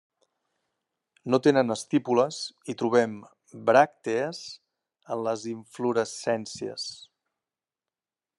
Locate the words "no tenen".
1.33-1.73